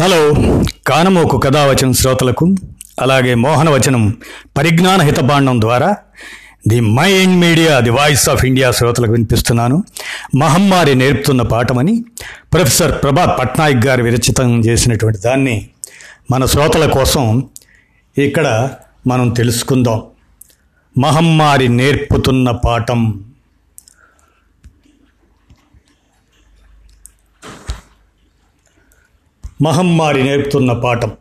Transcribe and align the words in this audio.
Hello. 0.00 0.34
కానమోకు 0.86 1.38
కథావచనం 1.38 1.92
శ్రోతలకు 1.92 2.54
అలాగే 3.00 3.34
మోహనవచనం 3.34 4.14
పరిజ్ఞాన 4.56 5.00
హితపాండం 5.00 5.60
ద్వారా 5.60 5.96
the 6.68 6.80
mind 6.80 7.36
media 7.36 7.80
the 7.80 7.90
voice 7.90 8.28
of 8.28 8.44
India 8.44 8.70
శ్రోతలకు 8.70 9.12
వినిపిస్తున్నాను. 9.12 9.84
మహమ్మారి 10.36 10.94
నేర్పుతున్న 10.94 11.42
పాఠమని 11.42 12.04
ప్రొఫెసర్ 12.52 13.02
ప్రభాత్ 13.02 13.40
పట్నాయక్ 13.40 13.86
గారు 13.86 14.02
విరచితం 14.02 14.60
చేసినటువంటి 14.60 15.18
దాన్ని 15.18 15.68
మన 16.30 16.44
శ్రోతల 16.44 16.86
కోసం 16.90 17.48
ఇక్కడ 18.18 18.70
మనం 19.06 19.28
తెలుసుకుందాం. 19.28 20.02
మహమ్మారి 20.98 21.68
నేర్పుతున్న 21.68 22.50
పాఠం. 22.50 23.29
మహమ్మారి 29.62 30.22
నేర్పుతున్న 30.22 30.72
పాఠం. 30.72 31.12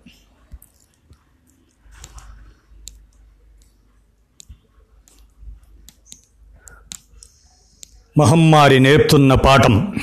మహమ్మారి 8.18 8.80
నేర్పుతున్న 8.80 9.34
పాఠం. 9.34 9.96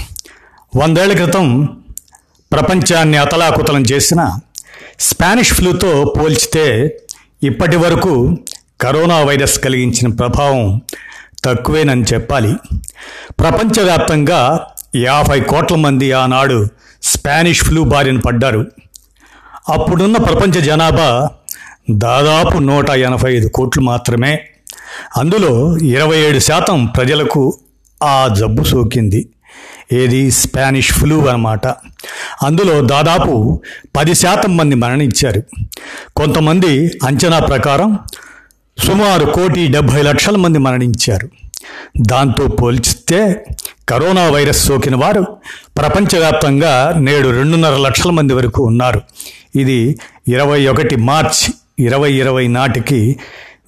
వందేళ్ళ 0.77 1.13
క్రితం 1.13 1.67
ప్రపంచాన్ని 2.53 3.17
అతలాకుతలం 3.17 3.83
చేసిన 3.83 4.39
స్పానిష్ 5.01 5.53
ఫ్లూతో 5.53 6.15
పోల్చితే 6.19 6.97
ఇప్పటి 7.43 7.77
వరకు 7.77 8.39
కరోనా 8.81 9.25
వైరస్ 9.25 9.59
కలిగించిన 9.59 10.15
ప్రభావం 10.15 10.81
తక్కువేనని 11.45 12.03
చెప్పాలి. 12.03 12.55
ప్రపంచవ్యాప్తంగా 13.39 14.67
యాభై 14.97 15.41
కోట్ల 15.41 15.75
మంది 15.75 16.13
ఆనాడు 16.13 16.69
స్పానిష్ 17.07 17.65
ఫ్లూ 17.65 17.85
బారిన 17.85 18.19
పడ్డారు. 18.19 18.67
అప్పుడున్న 19.69 20.17
ప్రపంచ 20.17 20.53
జనాభా 20.53 21.29
దాదాపు 21.91 22.59
నూట 22.59 22.91
ఎనభై 22.91 23.37
ఐదు 23.37 23.49
కోట్లు 23.49 23.83
మాత్రమే. 23.83 24.45
అందులో 25.17 25.79
ఇరవై 25.79 26.19
ఏడు 26.19 26.39
శాతం 26.39 26.87
ప్రజలకు 26.87 27.59
ఆ 28.03 28.35
జబ్బు 28.39 28.65
సోకింది. 28.65 29.29
ఏది? 29.93 30.31
స్పానిష్ 30.31 30.93
ఫ్లూ 30.93 31.21
అన్నమాట. 31.21 31.67
అందులో 32.43 32.81
దాదాపు 32.81 33.63
పది 33.97 34.15
శాతం 34.15 34.57
మంది 34.57 34.75
మరణించారు. 34.75 35.43
కొంతమంది 36.17 36.99
అంచనా 37.05 37.39
ప్రకారం 37.39 37.99
సుమారు 38.87 39.27
కోటి 39.27 39.67
డెబ్భై 39.67 40.03
లక్షల 40.03 40.37
మంది 40.37 40.59
మరణించారు. 40.59 41.29
దాంతో 42.01 42.49
పోల్చితే 42.49 43.47
కరోనా 43.89 44.31
వైరస్ 44.31 44.67
సోకిన 44.67 44.97
వారు 44.97 45.27
ప్రపంచవ్యాప్తంగా 45.77 46.95
నేడు 46.99 47.29
రెండున్నర 47.29 47.77
లక్షల 47.77 48.11
మంది 48.11 48.35
వరకు 48.35 48.65
ఉన్నారు. 48.65 49.01
ఇది 49.57 49.99
ఇరవై 50.29 50.67
ఒకటి 50.67 50.97
మార్చ్ 50.97 51.51
ఇరవై 51.79 52.13
ఇరవై 52.13 52.49
నాటికి 52.49 53.17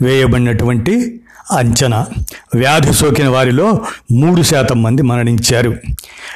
వేయబడినటువంటి 0.03 1.21
అంచనా. 1.53 2.07
వ్యాధి 2.55 2.93
సోకిన 2.93 3.29
వారిలో 3.29 3.81
మూడు 4.13 4.43
శాతం 4.43 4.83
మంది 4.83 5.03
మరణించారు. 5.03 5.77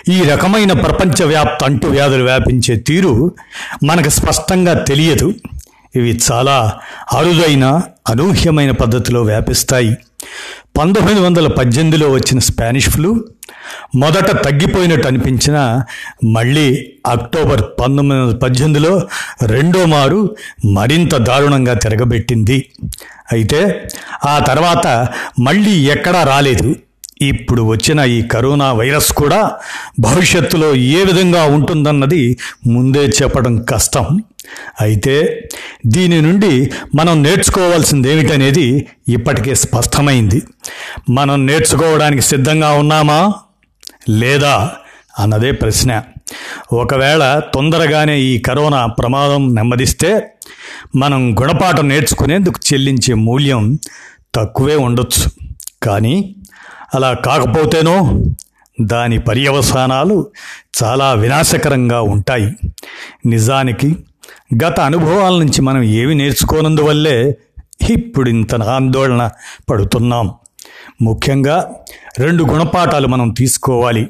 ఈ 0.09 0.23
రకమైన 0.23 0.73
ప్రపంచవ్యాప్త 0.73 1.65
అంటువ్యాధులు 1.65 2.25
వ్యాపించే 2.25 2.77
తీరు 2.77 3.35
మనకు 3.85 4.09
స్పష్టంగా 4.09 4.75
తెలియదు. 4.75 5.35
ఇవి 5.97 6.21
చాలా 6.33 6.73
అరుదైన 7.13 7.81
అనూహ్యమైన 8.09 8.71
పద్ధతిలో 8.71 9.23
వ్యాపిస్తాయి. 9.23 9.97
పంతొమ్మిది 10.77 11.21
వందల 11.21 11.47
పద్దెనిమిదిలో 11.47 12.11
వచ్చిన 12.11 12.39
స్పానిష్ 12.39 12.89
ఫ్లూ 12.89 13.25
మొదట 13.97 14.45
తగ్గిపోయినట్టు 14.45 15.07
అనిపించిన 15.07 15.83
మళ్ళీ 16.25 16.93
అక్టోబర్ 17.07 17.63
పంతొమ్మిది 17.81 18.23
వందల 18.23 18.37
పద్దెనిమిదిలో 18.37 19.09
రెండో 19.47 19.85
మారు 19.87 20.37
మరింత 20.65 21.17
దారుణంగా 21.17 21.75
తిరగబెట్టింది. 21.75 22.69
అయితే 23.33 23.89
ఆ 24.27 24.39
తర్వాత 24.39 24.87
మళ్ళీ 25.41 25.71
ఎక్కడా 25.71 26.23
రాలేదు. 26.23 26.77
ఇప్పుడు 27.23 27.63
వచ్చిన 27.63 28.01
ఈ 28.01 28.23
కరోనా 28.23 28.73
వైరస్ 28.73 29.13
కూడా 29.13 29.51
భవిష్యత్తులో 30.01 30.75
ఏ 30.75 31.05
విధంగా 31.05 31.45
ఉంటుందన్నది 31.45 32.39
ముందే 32.67 33.05
చెప్పడం 33.23 33.63
కష్టం. 33.63 34.07
అయితే 34.81 35.49
దీని 35.87 36.21
నుండి 36.21 36.71
మనం 36.97 37.23
నేర్చుకోవాల్సింది 37.23 38.13
ఏమిటనేది 38.13 38.89
ఇప్పటికే 39.09 39.55
స్పష్టమైంది. 39.55 40.43
మనం 41.11 41.47
నేర్చుకోవడానికి 41.47 42.23
సిద్ధంగా 42.23 42.73
ఉన్నామా? 42.73 43.35
లేదా? 44.09 44.71
అన్నదే 45.19 45.51
ప్రశ్న. 45.51 46.03
ఒకవేళ 46.73 47.41
తొందరగానే 47.55 48.21
ఈ 48.21 48.39
కరోనా 48.39 48.87
ప్రమాదం 48.87 49.55
నెమ్మదిస్తే 49.55 50.35
మనం 50.97 51.41
గుణపాఠం 51.41 51.89
నేర్చుకునేందుకు 51.89 52.61
చెల్లించే 52.73 53.15
మూల్యం 53.15 53.79
తక్కువే 54.35 54.77
ఉండొచ్చు. 54.77 55.31
కానీ 55.83 56.35
అలా 56.95 57.13
కాకపోతేనో 57.13 58.25
దాని 58.81 59.19
పర్యవసానాలు 59.19 60.27
చాలా 60.85 61.13
వినాశకరంగా 61.13 62.01
ఉంటాయి. 62.01 62.57
నిజానికి 63.27 63.97
గత 64.65 64.81
అనుభవాల 64.81 65.39
నుంచి 65.39 65.63
మనం 65.63 65.83
ఏమి 65.83 66.15
నేర్చుకోనందువల్లే 66.15 67.37
ఇప్పుడు 67.91 68.31
ఇంత 68.31 68.55
ఆందోళన 68.55 69.31
పడుతున్నాం. 69.71 70.35
ముఖ్యంగా 71.03 71.75
రెండు 72.19 72.45
గుణపాఠాలు 72.45 73.09
మనం 73.09 73.31
తీసుకోవాలి. 73.31 74.09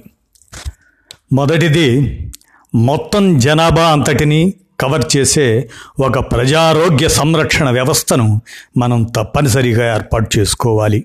మొదటిది 1.32 2.28
మొత్తం 2.74 3.38
జనాభా 3.38 3.82
అంతటిని 3.82 4.54
కవర్ 4.80 5.16
చేసే 5.16 5.70
ఒక 6.00 6.18
ప్రజారోగ్య 6.18 7.08
సంరక్షణ 7.08 7.70
వ్యవస్థను 7.70 8.40
మనం 8.76 9.02
తప్పనిసరిగా 9.02 9.94
ఏర్పాటు 9.94 10.38
చేసుకోవాలి. 10.38 11.04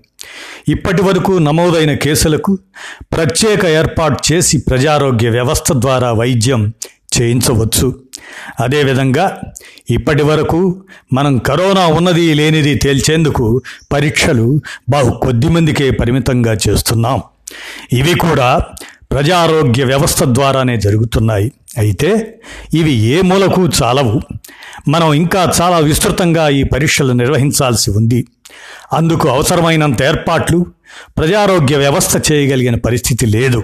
ఇప్పటి 0.68 1.02
వరకు 1.02 1.32
నమోదైన 1.32 1.94
కేసులకు 1.94 2.58
ప్రత్యేక 3.02 3.66
ఏర్పాటు 3.66 4.34
చేసి 4.34 4.58
ప్రజారోగ్య 4.58 5.30
వ్యవస్థ 5.30 5.66
ద్వారా 5.74 6.12
వైద్యం 6.12 6.74
చేయించవచ్చు. 7.22 8.07
అదేవిధంగా 8.60 9.42
ఇప్పటి 9.90 10.24
వరకు 10.24 10.84
మనం 11.14 11.38
కరోనా 11.38 11.88
ఉన్నది 11.88 12.34
లేనిది 12.34 12.76
తేల్చేందుకు 12.76 13.62
పరీక్షలు 13.94 14.62
బహు 14.90 15.12
కొద్ది 15.12 15.50
మందికే 15.50 15.92
పరిమితంగా 15.92 16.58
చేస్తున్నాం. 16.70 17.22
ఇవి 17.94 18.14
కూడా 18.14 18.62
ప్రజారోగ్య 19.12 19.84
వ్యవస్థ 19.84 20.24
ద్వారానే 20.24 20.78
జరుగుతున్నాయి. 20.78 21.52
అయితే 21.78 22.40
ఇవి 22.74 22.92
ఏ 22.92 23.22
మూలకు 23.22 23.70
చాలవు. 23.84 24.22
మనం 24.88 25.14
ఇంకా 25.14 25.52
చాలా 25.62 25.78
విస్తృతంగా 25.78 26.50
ఈ 26.50 26.64
పరీక్షలు 26.64 27.14
నిర్వహించాల్సి 27.14 27.92
ఉంది. 27.92 28.26
అందుకు 28.94 29.30
అవసరమైనంత 29.30 30.04
ఏర్పాట్లు 30.04 30.66
ప్రజారోగ్య 31.18 31.78
వ్యవస్థ 31.78 32.32
చేయగలిగిన 32.32 32.76
పరిస్థితి 32.76 33.26
లేదు. 33.26 33.64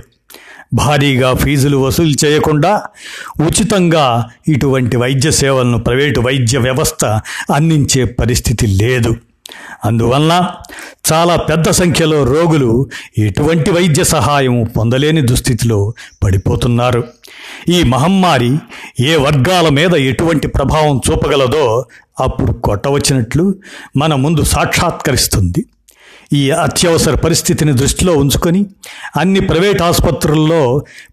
భారీగా 0.74 1.34
ఫీజులు 1.34 1.78
వసూలు 1.78 2.26
చేయకుండా 2.26 2.82
ఉచితంగా 3.42 4.30
ఇటువంటి 4.48 4.98
వైద్య 4.98 5.32
సేవలను 5.32 5.80
ప్రైవేటు 5.80 6.20
వైద్య 6.20 6.58
వ్యవస్థ 6.58 7.06
అందించే 7.54 8.06
పరిస్థితి 8.06 8.68
లేదు. 8.68 9.16
అందువలన 9.86 10.50
చాలా 11.14 11.36
పెద్ద 11.36 11.70
సంఖ్యలో 11.70 12.24
రోగులు 12.24 12.90
ఎటువంటి 13.18 13.72
వైద్య 13.72 14.04
సహాయం 14.04 14.64
పొందలేని 14.78 15.22
దుస్థితిలో 15.22 15.94
పడిపోతున్నారు. 16.24 17.04
ఈ 17.70 17.84
మహమ్మారి 17.84 18.58
ఏ 19.00 19.16
వర్గాల 19.16 19.70
మీద 19.70 19.94
ఎటువంటి 19.94 20.48
ప్రభావం 20.48 21.02
చూపగలదో 21.10 21.86
అప్పుడు 22.20 22.52
కొట్టవచ్చినట్లు 22.52 23.56
మన 23.98 24.16
ముందు 24.16 24.44
సాక్షాత్కరిస్తుంది. 24.44 25.66
ఈ 26.34 26.52
అత్యవసర 26.52 27.16
పరిస్థితిని 27.16 27.74
దృష్టిలో 27.74 28.14
ఉంచుకొని 28.14 28.62
అన్ని 29.16 29.40
ప్రైవేట్ 29.40 29.82
ఆసుపత్రుల్లో 29.82 30.62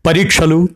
పరీక్షలు 0.06 0.68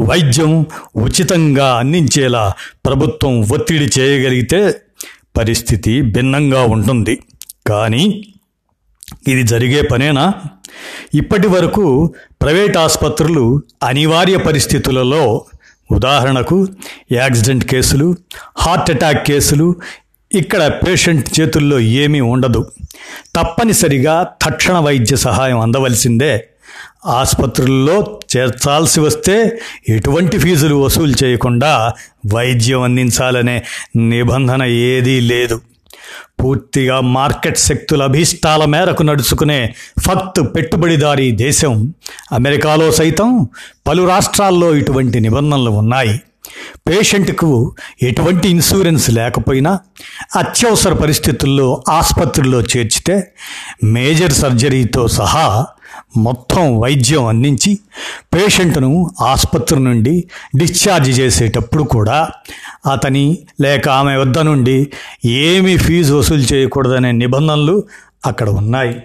వైద్యం 0.00 0.52
ఉచితంగా 0.96 1.68
అందించేలా 1.74 2.54
ప్రభుత్వం 2.86 3.34
ఒత్తిడి 3.52 4.00
చేయగలిగితే 4.00 4.60
పరిస్థితి 5.36 6.02
భిన్నంగా 6.02 6.62
ఉంటుంది. 6.62 7.14
కానీ 7.66 8.04
ఇది 9.28 9.42
జరిగే 9.42 9.82
పనేనా? 9.82 10.34
ఇప్పటి 11.14 11.48
వరకు 11.48 11.86
ప్రైవేట్ 12.42 12.76
ఆసుపత్రులు 12.76 13.62
అనివార్య 13.82 14.36
పరిస్థితులలో 14.36 15.24
ఉదాహరణకు 15.92 16.68
యాక్సిడెంట్ 17.12 17.64
కేసులు 17.64 18.16
హార్ట్ 18.58 18.90
అటాక్ 18.90 19.26
కేసులు 19.26 19.66
ఇక్కడ 20.34 20.66
పేషెంట్ 20.66 21.40
చేతుల్లో 21.40 21.78
ఏమీ 21.78 22.20
ఉండదు. 22.20 22.70
తప్పనిసరిగా 23.36 24.26
తక్షణ 24.42 24.78
వైద్య 24.78 25.16
సహాయం 25.16 25.60
అందవలసిందే. 25.60 26.48
ఆసుపత్రుల్లో 27.06 28.20
చేర్చాల్సి 28.36 29.00
వస్తే 29.00 29.60
ఎటువంటి 29.88 30.38
ఫీజులు 30.38 30.74
వసూలు 30.74 31.24
చేయకుండా 31.24 31.92
వైద్యం 32.34 32.82
అందించాలనే 32.82 33.62
నిబంధన 33.96 34.62
ఏదీ 34.62 35.20
లేదు. 35.20 35.60
పూర్తిగా 36.42 37.00
మార్కెట్ 37.00 37.58
శక్తుల 37.58 38.02
అభీష్టాల 38.02 38.64
మేరకు 38.64 39.02
నడుచుకునే 39.02 39.74
ఫక్త్ 40.00 40.54
పెట్టుబడిదారీ 40.56 41.30
దేశం 41.30 41.94
అమెరికాలో 42.32 42.92
సైతం 42.92 43.48
పలు 43.86 44.08
రాష్ట్రాల్లో 44.08 44.74
ఇటువంటి 44.74 45.20
నిబంధనలు 45.20 45.70
ఉన్నాయి. 45.70 46.20
పేషెంట్కు 46.88 47.74
ఎటువంటి 48.02 48.48
ఇన్సూరెన్స్ 48.48 49.10
లేకపోయినా 49.10 49.78
అత్యవసర 50.36 50.92
పరిస్థితుల్లో 50.92 51.84
ఆసుపత్రిలో 51.88 52.60
చేర్చితే 52.60 53.32
మేజర్ 53.84 54.32
సర్జరీతో 54.32 55.08
సహా 55.08 55.66
మొత్తం 56.16 56.80
వైద్యం 56.80 57.26
అందించి 57.26 57.78
పేషెంట్ను 58.34 59.10
ఆసుపత్రి 59.20 59.80
నుండి 59.80 60.24
డిశ్చార్జ్ 60.56 61.20
చేసేటప్పుడు 61.20 61.82
కూడా 61.82 62.28
అతని 62.92 63.38
లేక 63.60 63.88
ఆమె 63.88 64.16
వద్ద 64.16 64.38
నుండి 64.38 64.92
ఏమీ 65.26 65.76
ఫీజు 65.76 66.14
వసూలు 66.14 66.40
చేయకూడదనే 66.40 67.12
నిబంధనలు 67.12 67.84
అక్కడ 68.26 68.50
ఉన్నాయి. 68.50 69.02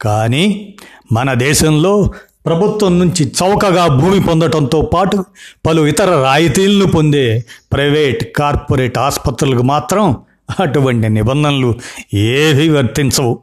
కానీ 0.00 0.74
మన 1.12 1.34
దేశంలో 1.34 2.10
ప్రభుత్వం 2.46 2.98
నుంచి 2.98 3.32
చౌకగా 3.42 3.86
భూమి 3.86 4.20
పొందటంతో 4.20 4.80
పాటు 4.80 5.24
పలు 5.66 5.86
ఇతర 5.86 6.22
రాయితీలను 6.22 6.86
పొందే 6.86 7.44
ప్రైవేట్ 7.72 8.34
కార్పొరేట్ 8.36 8.98
ఆసుపత్రులకు 8.98 9.62
మాత్రం 9.62 10.16
అటువంటి 10.60 11.08
నిబంధనలు 11.08 11.74
ఏవి 12.14 12.68
వర్తించవు. 12.68 13.38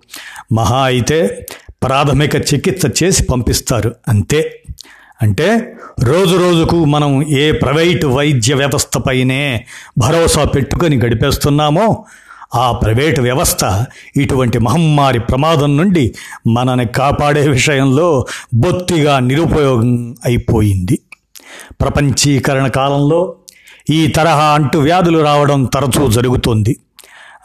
మహా 0.51 0.81
అయితే 0.81 1.47
ప్రాథమిక 1.83 2.35
చికిత్స 2.35 3.03
చేసి 3.03 3.23
పంపిస్తారు. 3.23 3.95
అంతే. 4.07 4.59
అంటే 5.21 5.77
రోజు 6.03 6.35
రోజుకు 6.35 6.85
మనం 6.85 7.27
ఏ 7.29 7.51
ప్రైవేటు 7.51 8.07
వైద్య 8.07 8.53
వ్యవస్థపైనే 8.53 9.65
భరోసా 9.97 10.43
పెట్టుకొని 10.43 10.97
గడిపేస్తున్నామో 10.97 12.05
ఆ 12.55 12.71
ప్రైవేటు 12.71 13.21
వ్యవస్థ 13.21 13.85
ఇటువంటి 14.17 14.59
మహమ్మారి 14.59 15.19
ప్రమాదం 15.19 15.77
నుండి 15.77 16.15
మనని 16.47 16.85
కాపాడే 16.85 17.47
విషయంలో 17.47 18.25
బొత్తిగా 18.53 19.19
నిరుపయోగం 19.19 20.15
అయిపోయింది. 20.25 20.99
ప్రపంచీకరణ 21.81 22.67
కాలంలో 22.67 23.35
ఈ 23.89 24.07
తరహా 24.07 24.43
అంటువ్యాధులు 24.43 25.19
రావడం 25.19 25.63
తరచూ 25.63 26.11
జరుగుతుంది. 26.11 26.77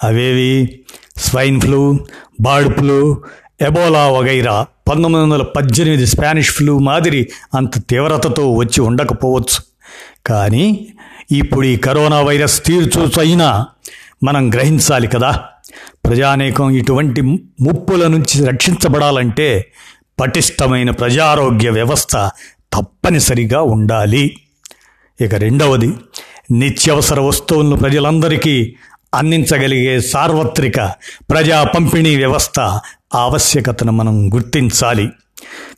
అవేవి? 0.02 0.80
Swine 1.16 1.60
flu 1.60 1.98
bird 2.40 2.78
flu 2.78 3.22
Ebola 3.60 4.08
వగైరా 4.08 4.66
పంతొమ్మిది 4.88 5.24
వందల 5.24 5.42
పద్దెనిమిది 5.42 6.06
స్పానిష్ 6.06 6.50
ఫ్లూ 6.50 6.78
మాదిరి 6.78 7.28
అంత 7.54 7.88
తీవ్రతతో 7.90 8.54
వచ్చి 8.54 8.80
ఉండకపోవచ్చు. 8.80 9.62
కానీ 10.26 10.88
ఇప్పుడు 11.32 11.66
ఈ 11.66 11.76
కరోనా 11.76 12.20
వైరస్ 12.20 12.64
తీర్చూచైనా 12.64 13.66
మనం 14.24 14.54
గ్రహించాలి 14.54 15.08
కదా? 15.08 15.44
ప్రజానేకం 16.04 16.70
ఇటువంటి 16.70 17.20
ముప్పుల 17.20 18.06
నుంచి 18.06 18.46
రక్షించబడాలంటే 18.46 19.72
పటిష్టమైన 20.20 20.90
ప్రజారోగ్య 20.90 21.70
వ్యవస్థ 21.70 22.12
తప్పనిసరిగా 22.72 23.62
ఉండాలి. 23.62 24.36
ఇక 25.20 25.34
రెండవది 25.34 25.94
నిత్యవసర 26.50 27.20
వస్తువులను 27.20 27.76
ప్రజలందరికీ 27.76 28.76
అందించగలిగే 29.14 30.00
సార్వత్రిక 30.00 30.80
ప్రజా 31.30 31.62
పంపిణీ 31.62 32.16
వ్యవస్థ 32.16 32.60
ఆవశ్యకతను 33.14 33.92
మనం 33.92 34.34
గుర్తించాలి. 34.34 35.08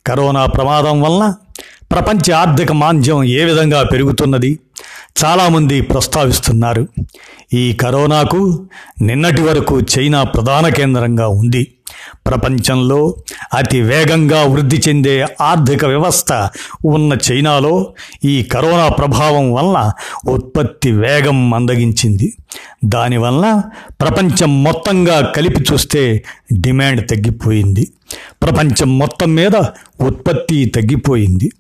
కరోనా 0.07 0.47
ప్రమాదం 0.47 1.03
వలన 1.03 1.35
ప్రపంచ 1.93 2.33
ఆర్థిక 2.33 2.73
మాంద్యం 2.73 3.25
ఏ 3.25 3.45
విధంగా 3.45 3.83
పెరుగుతున్నది? 3.83 4.59
చాలామంది 5.25 5.81
ప్రస్తావిస్తున్నారు. 5.81 6.89
ఈ 7.53 7.73
కరోనాకు 7.73 8.67
నిన్నటి 9.03 9.43
వరకు 9.43 9.81
చైనా 9.81 10.23
ప్రధాన 10.23 10.69
కేంద్రంగా 10.69 11.29
ఉంది. 11.29 11.75
ప్రపంచంలో 12.27 13.17
అతి 13.55 13.81
వేగంగా 13.81 14.43
వృద్ధి 14.43 14.83
చెందే 14.89 15.27
ఆర్థిక 15.41 15.85
వ్యవస్థ 15.85 16.49
ఉన్న 16.85 17.17
చైనాలో 17.31 17.93
ఈ 18.25 18.43
కరోనా 18.43 18.89
ప్రభావం 18.89 19.53
వలన 19.53 19.93
ఉత్పత్తి 20.31 20.93
వేగం 20.93 21.51
మందగించింది. 21.51 22.33
దానివల్ల 22.85 23.63
ప్రపంచం 24.01 24.65
మొత్తంగా 24.65 25.21
కలిపి 25.21 25.65
చూస్తే 25.73 26.25
డిమాండ్ 26.53 27.09
తగ్గిపోయింది. 27.09 27.89
ప్రపంచం 28.43 28.99
మొత్తం 28.99 29.35
మీద 29.35 29.57
ఉత్పత్తి 30.01 30.65
తగ్గిపోయింది. 30.65 31.51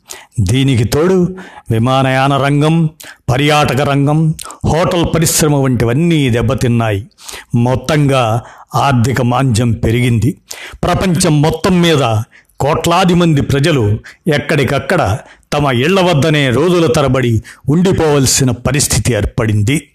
దీనికి 0.40 0.84
తోడు 0.84 1.36
విమానయాన 1.70 2.36
రంగం 2.36 2.90
పర్యాటక 3.30 3.80
రంగం 3.80 4.34
హోటల్ 4.66 5.04
పరిశ్రమ 5.14 5.54
వంటివన్నీ 5.54 6.30
దెబ్బతిన్నాయి. 6.30 7.06
మొత్తంగా 7.54 8.42
ఆర్థిక 8.74 9.22
మాంద్యం 9.22 9.72
పెరిగింది. 9.72 10.36
ప్రపంచం 10.84 11.42
మొత్తం 11.42 11.80
మీద 11.80 12.22
కోట్లాది 12.60 13.14
మంది 13.14 13.40
ప్రజలు 13.40 13.98
ఎక్కడికక్కడ 14.28 15.18
తమ 15.52 15.66
ఇళ్ళ 15.66 16.00
వద్దనే 16.00 16.50
రోజుల 16.50 16.86
తరబడి 16.86 17.42
ఉండిపోవలసిన 17.68 18.50
పరిస్థితి 18.50 19.14
ఏర్పడింది. 19.14 19.88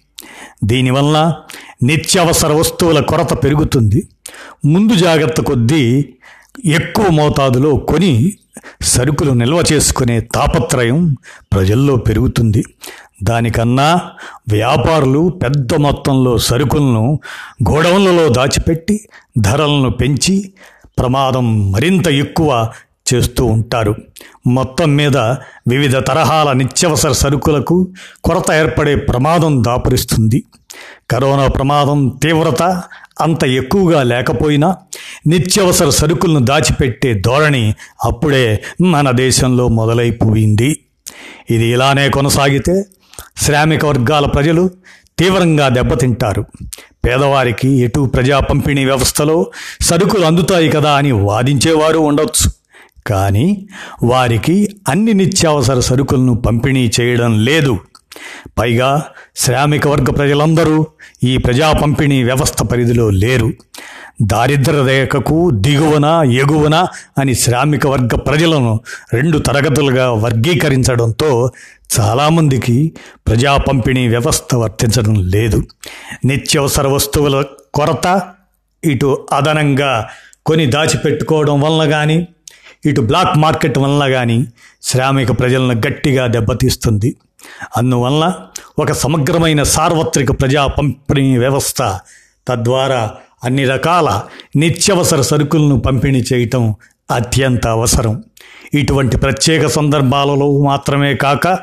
దీనివల్ల 0.64 1.36
నిత్యావసర 1.84 2.52
వస్తువుల 2.54 3.00
కొరత 3.00 3.44
పెరుగుతుంది. 3.44 4.08
ముందు 4.66 4.94
జాగ్రత్త 4.94 5.42
కొద్దీ 5.42 6.06
ఎక్కువ 6.66 7.06
మోతాదులో 7.10 7.76
కొని 7.76 8.34
సరుకులు 8.82 9.32
నిల్వ 9.32 9.64
చేసుకునే 9.74 10.20
తాపత్రయం 10.20 11.16
ప్రజల్లో 11.54 11.96
పెరుగుతుంది. 11.96 12.64
దానికన్నా 13.24 14.02
వ్యాపారులు 14.52 15.40
పెద్ద 15.44 15.74
మొత్తంలో 15.74 16.38
సరుకులను 16.38 17.20
గోడౌన్లలో 17.70 18.30
దాచిపెట్టి 18.30 19.08
ధరలను 19.38 19.90
పెంచి 19.90 20.54
ప్రమాదం 21.00 21.72
మరింత 21.72 22.08
ఎక్కువ 22.08 22.70
చేస్తూ 23.14 23.46
ఉంటారు. 23.46 23.96
మొత్తం 24.48 24.96
మీద 24.96 25.18
వివిధ 25.68 25.98
తరహాల 25.98 26.54
నిత్యవసర 26.54 27.12
సరుకులకు 27.12 27.88
కొరత 28.24 28.52
ఏర్పడే 28.52 28.96
ప్రమాదం 28.96 29.64
దాపురిస్తుంది. 29.64 30.44
కరోనా 31.12 31.48
ప్రమాదం 31.48 32.20
తీవ్రత 32.24 32.64
అంత 33.22 33.44
ఎక్కువగా 33.44 34.04
లేకపోయినా 34.04 34.76
నిత్యవసర 35.28 35.90
సరుకులను 35.90 36.40
దాచిపెట్టే 36.40 37.22
ధోరణి 37.26 37.76
అప్పుడే 38.04 38.64
మన 38.82 39.12
దేశంలో 39.12 39.68
మొదలైపోయింది. 39.68 40.80
ఇది 41.50 41.66
ఇలానే 41.66 42.10
కొనసాగితే 42.10 42.86
శ్రామిక 43.38 43.86
వర్గాల 43.86 44.26
ప్రజలు 44.26 44.70
తీవ్రంగా 45.20 45.70
దెబ్బతింటారు. 45.70 46.46
పేదవారికి 47.06 47.70
ఎటు 47.70 48.06
ప్రజా 48.06 48.40
పంపిణీ 48.40 48.86
వ్యవస్థలో 48.86 49.52
సరుకులు 49.82 50.26
అందుతాయి 50.26 50.70
కదా 50.70 50.92
అని 50.92 51.12
వాదించేవారు 51.12 51.98
ఉండొచ్చు. 51.98 52.52
కానీ 53.08 53.68
వారికి 54.04 54.76
అన్ని 54.90 55.14
నిత్యావసర 55.14 55.80
సరుకులను 55.80 56.36
పంపిణీ 56.36 56.92
చేయడం 57.02 57.46
లేదు. 57.46 57.78
పైగా 58.60 59.06
శ్రామిక 59.36 59.88
వర్గ 59.88 60.04
ప్రజలందరూ 60.04 60.88
ఈ 61.24 61.38
ప్రజా 61.38 61.72
పంపిణీ 61.72 62.24
వ్యవస్థ 62.24 62.64
పరిధిలో 62.64 63.10
లేరు. 63.10 63.54
దారిద్ర 64.22 64.86
రేఖకు 64.86 65.52
దిగువన 65.54 66.06
ఎగువన 66.32 66.88
అని 67.18 67.36
శ్రామిక 67.36 67.88
వర్గ 67.88 68.16
ప్రజలను 68.16 68.80
రెండు 69.14 69.38
తరగతులుగా 69.38 70.12
వర్గీకరించడంతో 70.12 71.52
చాలామందికి 72.00 72.94
ప్రజా 73.28 73.58
పంపిణీ 73.58 74.08
వ్యవస్థ 74.08 74.56
వర్తించడం 74.56 75.14
లేదు. 75.14 75.64
నిత్యవసర 76.26 76.88
వస్తువుల 76.88 77.44
కొరత 77.74 78.22
ఇటు 78.84 79.28
అదనంగా 79.34 80.10
కొని 80.46 80.66
దాచిపెట్టుకోవడం 80.66 81.62
వలన 81.62 81.90
కానీ 81.90 82.28
ఇటు 82.86 83.02
బ్లాక్ 83.02 83.38
మార్కెట్ 83.38 83.78
వలన 83.78 84.12
కానీ 84.12 84.48
శ్రామిక 84.82 85.40
ప్రజలను 85.40 85.74
గట్టిగా 85.74 86.28
దెబ్బతీస్తుంది. 86.28 87.16
అందువల్ల 87.78 88.34
ఒక 88.80 88.92
సమగ్రమైన 88.92 89.64
సార్వత్రిక 89.64 90.42
ప్రజా 90.42 90.68
పంపిణీ 90.68 91.38
వ్యవస్థ 91.38 92.00
తద్వారా 92.48 93.12
అన్ని 93.44 93.66
రకాల 93.66 94.22
నిత్యవసర 94.56 95.22
సరుకులను 95.22 95.80
పంపిణీ 95.80 96.24
చేయటం 96.34 96.76
అత్యంత 97.12 97.68
అవసరం. 97.68 98.24
ఇటువంటి 98.74 99.18
ప్రత్యేక 99.18 99.68
సందర్భాలలో 99.68 100.64
మాత్రమే 100.64 101.16
కాక 101.16 101.60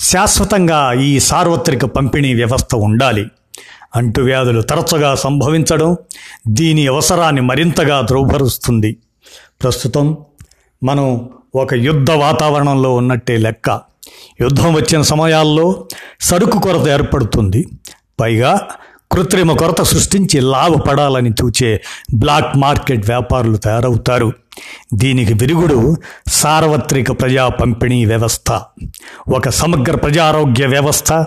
శాశ్వతంగా 0.00 0.92
ఈ 0.92 1.20
సార్వత్రిక 1.20 1.84
పంపిణీ 1.84 2.34
వ్యవస్థ 2.34 2.74
ఉండాలి. 2.74 3.26
అంటువ్యాధులు 3.96 4.62
తరచుగా 4.62 5.14
సంభవించడం 5.14 5.96
దీని 6.48 6.86
అవసరాన్ని 6.86 7.40
మరింతగా 7.40 8.00
ధృవపరుస్తుంది 8.00 8.96
ప్రస్తుతం 9.62 10.16
మనం 10.82 11.28
ఒక 11.54 11.74
యుద్ధ 11.74 12.10
వాతావరణంలో 12.10 12.94
ఉన్నట్టే 12.94 13.36
లెక్క. 13.36 13.80
యుద్ధం 14.40 14.74
వచ్చిన 14.74 15.02
సమయాల్లో 15.02 15.86
సరుకు 16.20 16.58
కొరత 16.58 16.88
ఏర్పడుతుంది. 16.88 17.66
పైగా 18.20 18.60
కృత్రిమ 19.12 19.52
కొరత 19.52 19.82
సృష్టించి 19.82 20.40
లాభపడాలని 20.40 21.30
చూచే 21.30 21.82
బ్లాక్ 22.14 22.56
మార్కెట్ 22.56 23.06
వ్యాపారులు 23.06 23.56
తయారవుతారు. 23.56 24.32
దీనికి 24.94 25.34
విరుగుడు 25.34 25.96
సార్వత్రిక 26.28 27.20
ప్రజా 27.20 27.48
పంపిణీ 27.48 28.04
వ్యవస్థ. 28.04 28.60
ఒక 29.28 29.48
సమగ్ర 29.48 29.96
ప్రజారోగ్య 29.96 30.66
వ్యవస్థ 30.66 31.24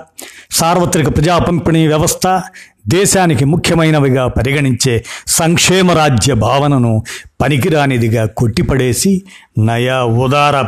సార్వత్రిక 0.52 1.16
ప్రజా 1.18 1.38
పంపిణీ 1.38 1.88
వ్యవస్థ 1.88 2.42
దేశానికి 2.88 3.46
ముఖ్యమైనవిగా 3.46 4.28
పరిగణించే 4.28 5.06
సంక్షేమ 5.28 5.92
రాజ్య 5.92 6.34
భావనను 6.34 7.04
పనికిరానిదిగా 7.42 8.26
కొట్టిపడేసి 8.26 9.24
నయా 9.58 10.04
ఉదార 10.04 10.64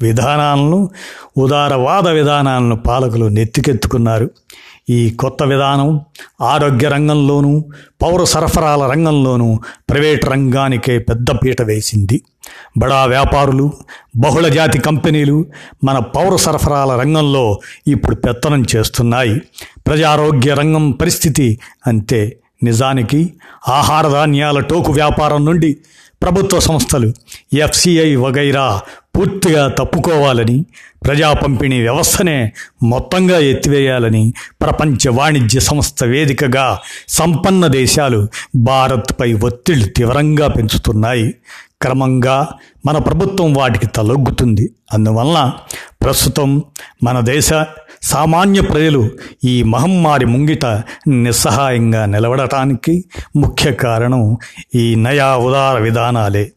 విధానాలను 0.00 0.90
ఉదారవాద 1.36 2.08
విధానాలను 2.08 2.76
పాలకులు 2.76 3.24
నెత్తికెత్తుకున్నారు. 3.24 4.30
ఈ 4.90 5.10
కొత్త 5.10 5.42
విధానం 5.42 6.00
ఆరోగ్య 6.42 6.88
రంగంలోనూ 6.88 7.64
పౌర 8.02 8.24
సరఫరాల 8.24 8.90
రంగంలోనూ 8.90 9.58
ప్రైవేట్ 9.90 10.26
రంగానికే 10.26 10.98
పెద్ద 10.98 11.26
పీట 11.30 11.62
వేసింది. 11.62 12.22
బడా 12.78 13.04
వ్యాపారులు 13.04 13.72
బహుళ 14.16 14.48
జాతి 14.48 14.78
కంపెనీలు 14.78 15.46
మన 15.84 15.98
పౌర 15.98 16.36
సరఫరాల 16.36 17.00
రంగంలో 17.00 17.60
ఇప్పుడు 17.86 18.14
పెత్తనం 18.14 18.64
చేస్తున్నాయి. 18.76 19.42
ప్రజారోగ్య 19.86 20.54
రంగం 20.54 20.90
పరిస్థితి 20.90 21.58
అంతే. 21.86 22.38
నిజానికి 22.62 23.32
ఆహార 23.68 24.08
ధాన్యాల 24.08 24.60
టోకు 24.60 24.92
వ్యాపారం 24.92 25.44
నుండి 25.44 25.76
ప్రభుత్వ 26.26 26.60
సంస్థలు 26.60 27.12
ఎఫ్సిఐ 27.54 28.14
వగైరా 28.14 28.80
పూర్తిగా 29.16 29.68
తప్పుకోవాలని 29.68 30.64
ప్రజా 31.04 31.32
పంపిణీ 31.32 31.80
వ్యవస్థనే 31.80 32.52
మొత్తంగా 32.82 33.38
ఎత్తివేయాలని 33.38 34.32
ప్రపంచ 34.60 35.08
వాణిజ్య 35.08 35.60
సంస్థ 35.60 36.04
వేదికగా 36.04 36.78
సంపన్న 37.08 37.66
దేశాలు 37.66 38.28
భారత్పై 38.56 39.32
ఒత్తిళ్ళు 39.32 39.86
తీవ్రంగా 39.86 40.48
పెంచుతున్నాయి. 40.48 41.34
క్రమంగా 41.82 42.48
మన 42.86 42.98
ప్రభుత్వం 42.98 43.54
వాటికి 43.54 43.86
తలొగ్గుతుంది. 43.86 44.70
అందువలన 44.92 45.52
ప్రస్తుతం 46.02 46.62
మన 47.04 47.20
దేశ 47.20 47.52
సామాన్య 48.02 48.60
ప్రజలు 48.60 49.10
ఈ 49.44 49.62
మహమ్మారి 49.62 50.26
ముంగిట 50.26 50.66
నిస్సహాయంగా 51.08 52.06
నిలబడటానికి 52.06 53.04
ముఖ్య 53.36 53.72
కారణం 53.72 54.36
ఈ 54.74 54.94
నయా 54.94 55.36
ఉదార 55.36 55.78
విధానాలే. 55.78 56.52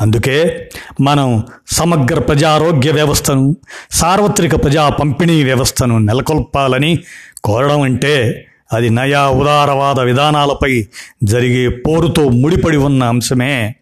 అందుకే 0.00 0.68
మనం 1.00 1.44
సమగ్ర 1.66 2.18
ప్రజారోగ్య 2.18 2.90
వ్యవస్థను 2.90 3.56
సార్వత్రిక 3.90 4.64
ప్రజా 4.64 4.88
పంపిణీ 4.88 5.44
వ్యవస్థను 5.44 5.98
నెలకొల్పాలని 5.98 6.98
కోరడం 7.44 7.80
అంటే 7.80 8.46
అది 8.72 8.90
నయా 8.90 9.28
ఉదారవాద 9.28 10.00
విధానాలపై 10.00 10.86
జరిగే 11.24 11.68
పోరుతో 11.68 12.28
ముడిపడి 12.28 12.76
ఉన్న 12.76 13.04
అంశమే. 13.04 13.74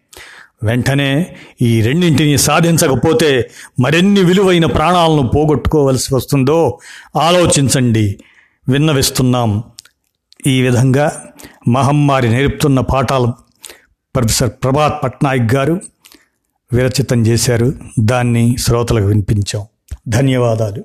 వెంటనే 0.63 1.35
ఈ 1.61 1.81
రెండింటిని 1.81 2.37
సాధించకపోతే 2.37 3.51
మరెన్ని 3.79 4.23
విలువైన 4.23 4.65
ప్రాణాలను 4.65 5.27
పోగొట్టుకోవలసి 5.27 6.15
వస్తుందో 6.15 6.79
ఆలోచించండి. 7.15 8.19
విన్నవిస్తున్నాం. 8.69 9.63
ఈ 10.47 10.61
విధంగా 10.61 11.25
మహమ్మారి 11.67 12.29
నేర్పుతున్న 12.29 12.79
పాఠాలు 12.79 13.33
ప్రొఫెసర్ 14.15 14.49
ప్రభాత్ 14.49 15.03
పట్నాయక్ 15.03 15.55
గారు 15.55 15.81
విరచితం 16.73 17.27
చేశారు. 17.27 17.73
దాన్ని 17.99 18.57
శ్రోతలకు 18.57 19.05
వినిపించాం. 19.05 19.65
ధన్యవాదాలు. 20.07 20.83